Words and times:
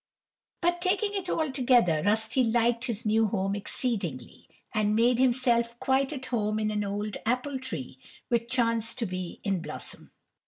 But, 0.61 0.81
taking 0.81 1.13
it 1.13 1.29
altogether, 1.29 2.01
Rusty 2.03 2.43
liked 2.43 2.85
his 2.85 3.05
new 3.05 3.27
home 3.27 3.53
exceedingly, 3.53 4.49
and 4.73 4.95
made 4.95 5.19
himself 5.19 5.79
quite 5.79 6.11
at 6.11 6.25
home 6.25 6.57
in 6.57 6.71
an 6.71 6.83
old 6.83 7.17
apple 7.23 7.59
tree 7.59 7.99
which 8.27 8.49
chanced 8.49 8.97
to 8.97 9.05
be 9.05 9.39
in 9.43 9.61
blossom. 9.61 10.09